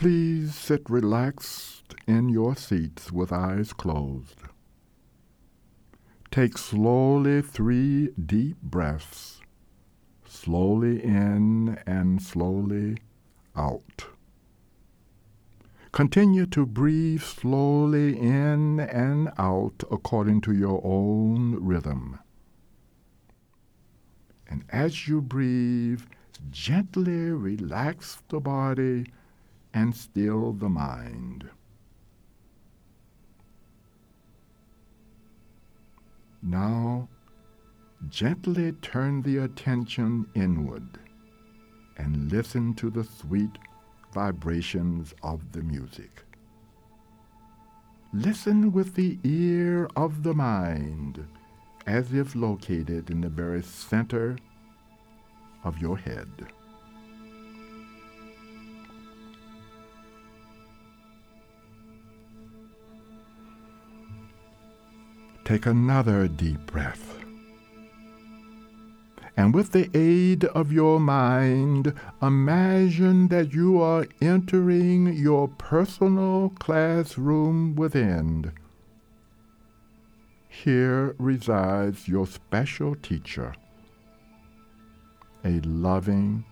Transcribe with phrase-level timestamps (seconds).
[0.00, 4.38] Please sit relaxed in your seats with eyes closed.
[6.30, 9.42] Take slowly three deep breaths,
[10.24, 12.96] slowly in and slowly
[13.54, 14.06] out.
[15.92, 22.18] Continue to breathe slowly in and out according to your own rhythm.
[24.48, 26.00] And as you breathe,
[26.50, 29.04] gently relax the body
[29.74, 31.48] and still the mind.
[36.42, 37.08] Now,
[38.08, 40.98] gently turn the attention inward
[41.98, 43.58] and listen to the sweet
[44.12, 46.24] vibrations of the music.
[48.12, 51.24] Listen with the ear of the mind
[51.86, 54.36] as if located in the very center
[55.62, 56.28] of your head.
[65.50, 67.18] Take another deep breath.
[69.36, 77.74] And with the aid of your mind, imagine that you are entering your personal classroom
[77.74, 78.52] within.
[80.48, 83.52] Here resides your special teacher,
[85.44, 86.44] a loving,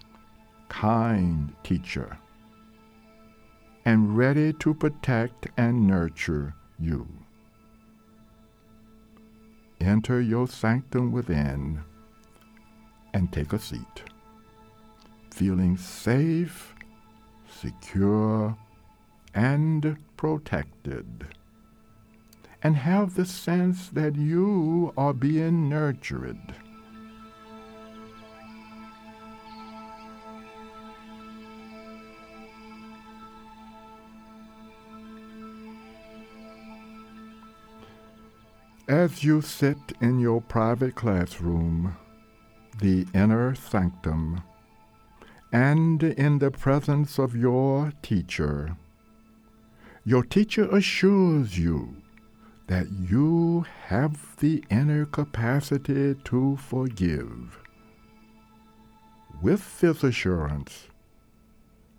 [0.68, 2.18] kind teacher,
[3.84, 7.17] and ready to protect and nurture you
[9.80, 11.80] enter your sanctum within
[13.14, 14.02] and take a seat,
[15.30, 16.74] feeling safe,
[17.48, 18.56] secure,
[19.34, 21.26] and protected.
[22.62, 26.54] And have the sense that you are being nurtured.
[38.88, 41.94] As you sit in your private classroom,
[42.80, 44.42] the inner sanctum,
[45.52, 48.78] and in the presence of your teacher,
[50.06, 51.96] your teacher assures you
[52.68, 57.58] that you have the inner capacity to forgive.
[59.42, 60.88] With this assurance,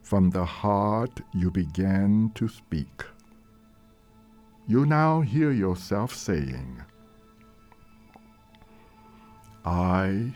[0.01, 3.03] from the heart you begin to speak
[4.69, 6.79] you now hear yourself saying,
[9.65, 10.31] I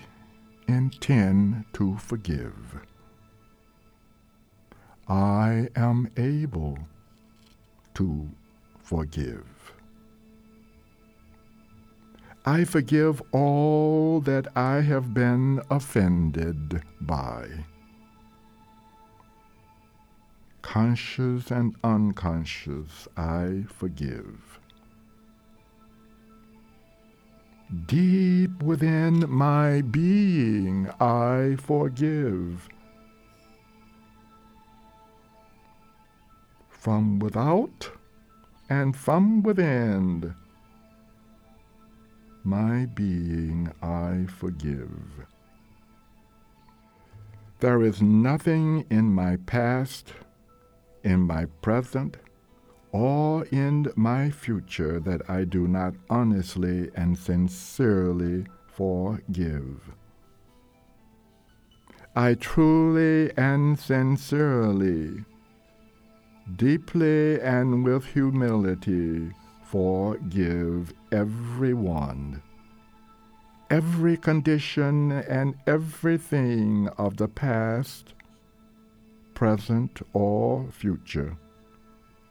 [0.67, 2.79] intend to forgive.
[5.07, 6.79] I am able
[7.93, 8.27] to
[8.81, 9.45] forgive.
[12.43, 17.49] I forgive all that I have been offended by
[20.73, 24.59] conscious and unconscious, I forgive.
[27.85, 32.67] Deep within my being, I forgive.
[36.69, 37.91] From without
[38.67, 40.33] and from within,
[42.43, 45.27] my being I forgive.
[47.59, 50.13] There is nothing in my past
[51.03, 52.17] in my present
[52.91, 59.81] or in my future that I do not honestly and sincerely forgive.
[62.15, 65.25] I truly and sincerely,
[66.55, 69.31] deeply and with humility
[69.63, 72.43] forgive everyone,
[73.71, 78.13] every condition and everything of the past
[79.43, 81.35] present or future,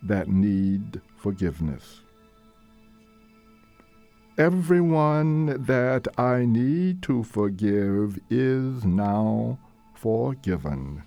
[0.02, 2.00] that need forgiveness.
[4.38, 9.58] Everyone that I need to forgive is now
[9.94, 11.02] forgiven.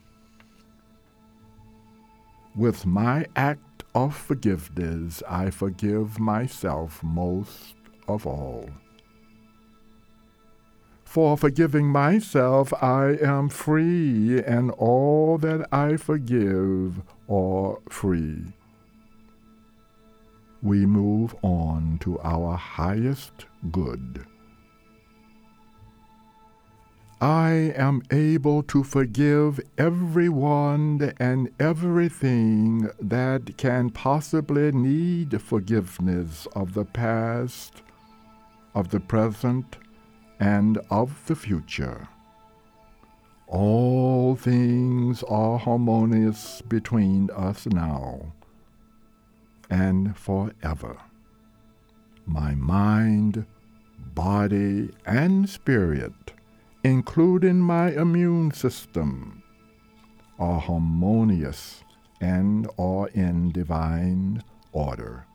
[2.55, 7.73] With my act of forgiveness, I forgive myself most
[8.07, 8.69] of all.
[11.15, 18.47] For forgiving myself, I am free, and all that I forgive are free.
[20.61, 24.25] We move on to our highest good.
[27.21, 36.83] I am able to forgive everyone and everything that can possibly need forgiveness of the
[36.83, 37.83] past,
[38.73, 39.77] of the present,
[40.39, 42.07] and of the future.
[43.47, 48.33] All things are harmonious between us now
[49.69, 50.97] and forever.
[52.25, 53.45] My mind,
[54.13, 56.33] body, and spirit,
[56.83, 59.43] including my immune system,
[60.39, 61.83] are harmonious
[62.19, 65.25] and are in divine order.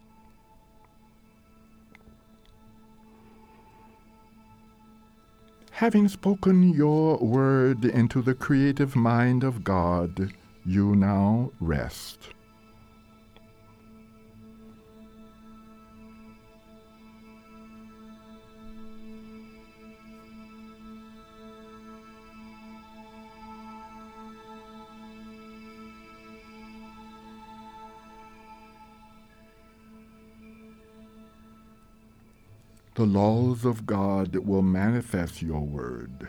[5.80, 10.30] Having spoken your word into the creative mind of God,
[10.66, 12.34] you now rest.
[32.94, 36.28] The laws of God will manifest your word,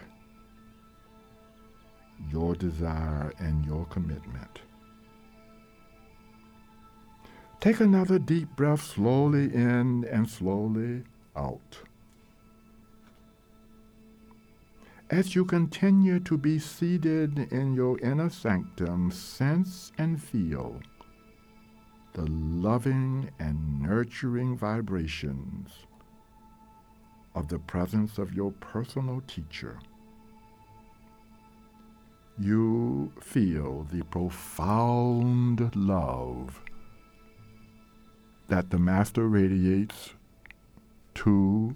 [2.32, 4.62] your desire, and your commitment.
[7.60, 11.04] Take another deep breath slowly in and slowly
[11.36, 11.80] out.
[15.10, 20.80] As you continue to be seated in your inner sanctum, sense and feel
[22.14, 25.86] the loving and nurturing vibrations
[27.36, 29.80] of the presence of your personal teacher,
[32.40, 36.62] you feel the profound love
[38.48, 40.14] that the Master radiates
[41.16, 41.74] to,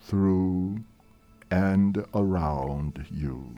[0.00, 0.84] through,
[1.50, 3.54] and around you.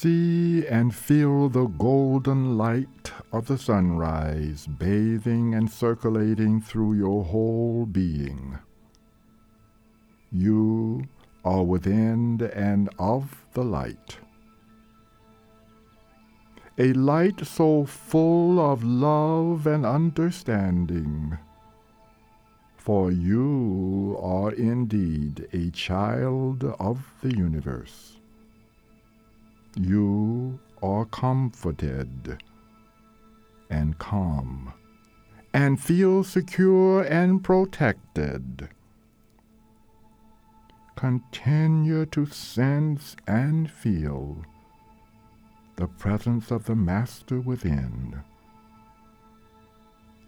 [0.00, 7.84] See and feel the golden light of the sunrise bathing and circulating through your whole
[7.84, 8.58] being.
[10.32, 11.06] You
[11.44, 14.16] are within and of the light.
[16.78, 21.36] A light so full of love and understanding.
[22.78, 28.19] For you are indeed a child of the universe
[29.76, 32.42] you are comforted
[33.68, 34.72] and calm
[35.52, 38.68] and feel secure and protected.
[40.96, 44.44] Continue to sense and feel
[45.76, 48.22] the presence of the Master within.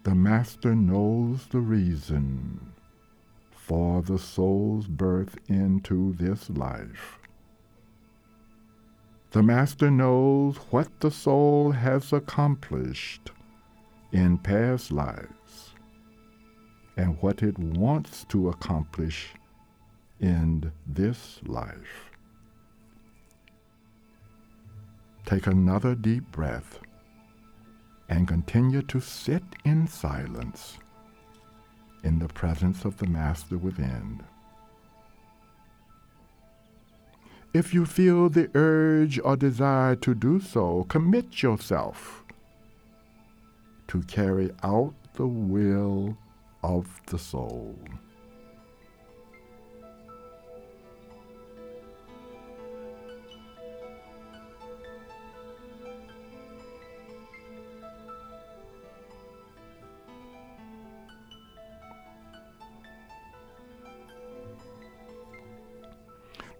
[0.03, 2.73] The Master knows the reason
[3.51, 7.19] for the soul's birth into this life.
[9.33, 13.31] The Master knows what the soul has accomplished
[14.11, 15.73] in past lives
[16.95, 19.29] and what it wants to accomplish
[20.19, 22.11] in this life.
[25.25, 26.77] Take another deep breath
[28.09, 30.77] and continue to sit in silence
[32.03, 34.21] in the presence of the Master within.
[37.53, 42.23] If you feel the urge or desire to do so, commit yourself
[43.87, 46.17] to carry out the will
[46.63, 47.77] of the soul.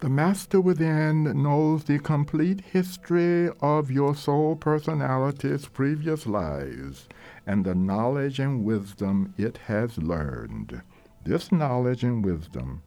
[0.04, 7.08] The Master within knows the complete history of your soul personality's previous lives
[7.48, 10.82] and the knowledge and wisdom it has learned.
[11.24, 12.82] This knowledge and wisdom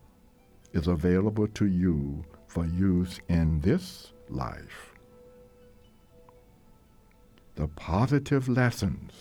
[0.75, 4.93] is available to you for use in this life.
[7.55, 9.13] The positive lessons,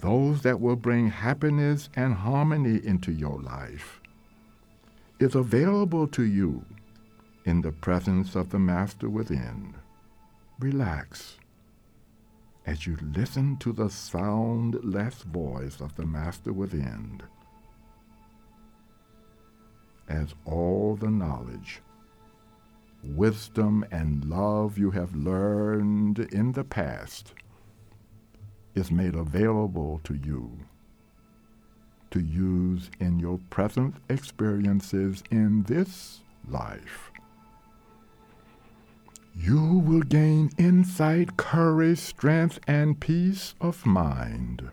[0.00, 4.00] those that will bring happiness and harmony into your life,
[5.18, 6.64] is available to you
[7.44, 9.74] in the presence of the Master within.
[10.58, 11.38] Relax
[12.66, 17.20] as you listen to the soundless voice of the Master within,
[20.08, 21.80] as all the knowledge,
[23.02, 27.34] wisdom, and love you have learned in the past
[28.74, 30.58] is made available to you
[32.14, 37.10] to use in your present experiences in this life.
[39.36, 44.70] You will gain insight, courage, strength, and peace of mind.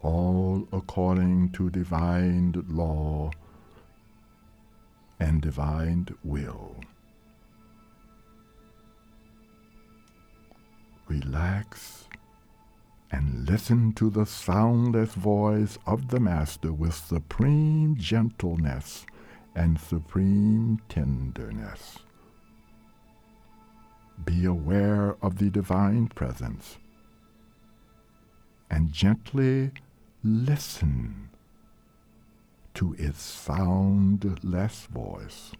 [0.00, 3.30] All according to divine law
[5.20, 6.74] and divine will.
[11.06, 12.08] Relax
[13.12, 19.04] and listen to the soundless voice of the Master with supreme gentleness
[19.54, 21.98] and supreme tenderness.
[24.24, 26.78] Be aware of the divine presence
[28.70, 29.70] and gently
[30.24, 31.28] listen
[32.74, 35.52] to its soundless voice.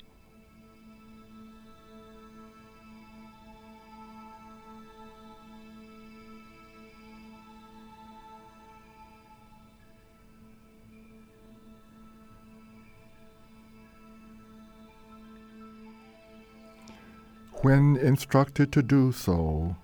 [17.62, 19.76] When instructed to do so,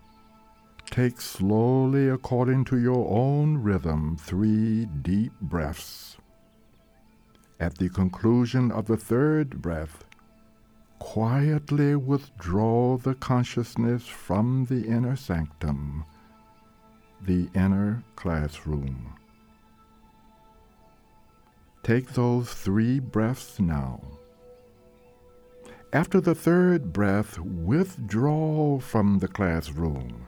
[0.86, 6.16] take slowly according to your own rhythm three deep breaths.
[7.60, 10.02] At the conclusion of the third breath,
[10.98, 16.04] quietly withdraw the consciousness from the inner sanctum,
[17.22, 19.14] the inner classroom.
[21.84, 24.00] Take those three breaths now.
[25.92, 30.26] After the third breath, withdraw from the classroom.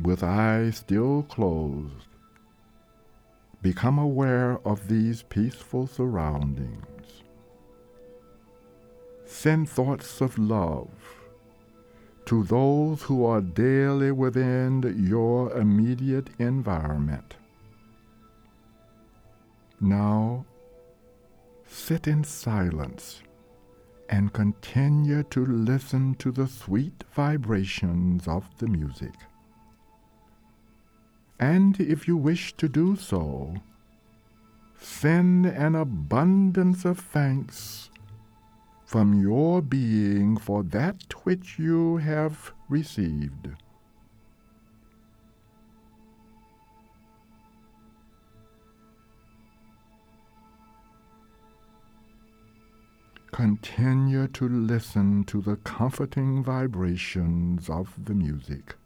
[0.00, 2.08] With eyes still closed,
[3.60, 7.22] become aware of these peaceful surroundings.
[9.26, 10.88] Send thoughts of love
[12.24, 17.34] to those who are daily within your immediate environment.
[19.78, 20.46] Now
[21.72, 23.22] sit in silence
[24.10, 29.14] and continue to listen to the sweet vibrations of the music.
[31.40, 33.54] And if you wish to do so,
[34.78, 37.90] send an abundance of thanks
[38.84, 43.48] from your being for that which you have received.
[53.32, 58.76] Continue to listen to the comforting vibrations of the music.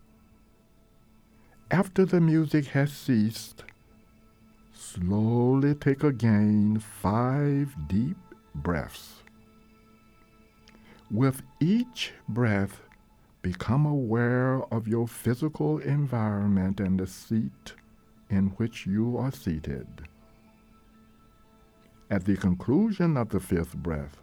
[1.69, 3.65] After the music has ceased,
[4.73, 8.17] slowly take again five deep
[8.55, 9.25] breaths.
[11.11, 12.83] With each breath,
[13.43, 17.75] become aware of your physical environment and the seat
[18.31, 19.88] in which you are seated.
[22.09, 24.23] At the conclusion of the fifth breath,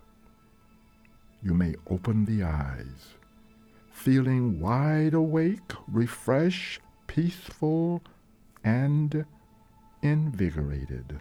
[1.43, 3.15] you may open the eyes,
[3.91, 8.01] feeling wide awake, refreshed, peaceful,
[8.63, 9.25] and
[10.01, 11.19] invigorated.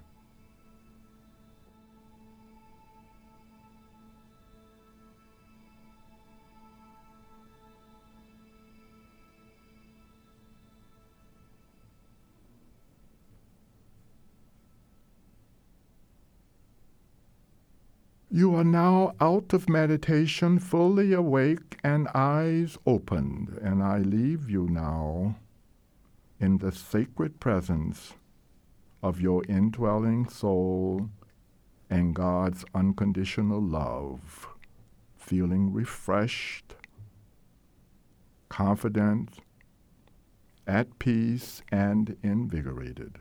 [18.34, 24.66] You are now out of meditation, fully awake and eyes opened, and I leave you
[24.70, 25.36] now
[26.40, 28.14] in the sacred presence
[29.02, 31.10] of your indwelling soul
[31.90, 34.48] and God's unconditional love,
[35.14, 36.74] feeling refreshed,
[38.48, 39.40] confident,
[40.66, 43.18] at peace, and invigorated.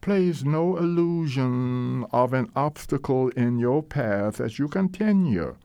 [0.00, 5.56] Place no illusion of an obstacle in your path as you continue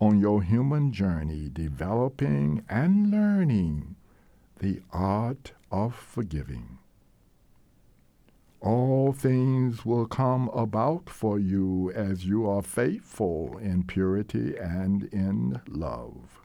[0.00, 3.96] on your human journey, developing and learning
[4.58, 6.78] the art of forgiving.
[8.60, 15.60] All things will come about for you as you are faithful in purity and in
[15.68, 16.40] love.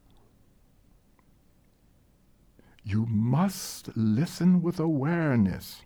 [2.84, 5.82] You must listen with awareness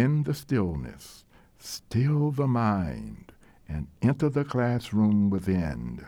[0.00, 1.24] in the stillness,
[1.58, 3.32] still the mind,
[3.68, 6.06] and enter the classroom within,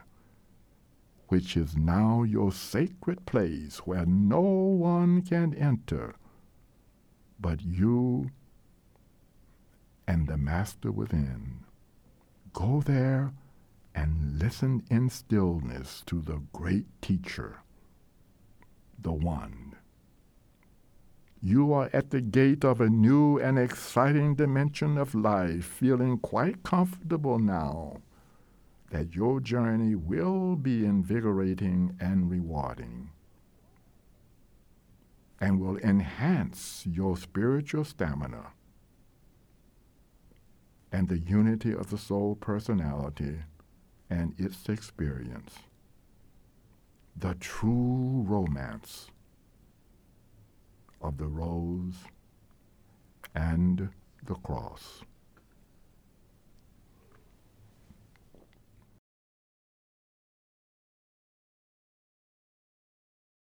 [1.29, 6.15] which is now your sacred place where no one can enter
[7.43, 8.31] but you
[10.07, 11.65] and the Master within.
[12.53, 13.33] Go there
[13.95, 17.59] and listen in stillness to the great teacher,
[18.99, 19.72] the One.
[21.43, 26.63] You are at the gate of a new and exciting dimension of life, feeling quite
[26.63, 27.97] comfortable now
[28.91, 33.11] that your journey will be invigorating and rewarding
[35.41, 38.53] and will enhance your spiritual stamina.
[40.93, 43.39] and the unity of the soul personality
[44.11, 45.59] and its experience.
[47.17, 49.11] The true romance
[51.03, 51.95] of the rose
[53.35, 53.89] and
[54.27, 55.03] the cross.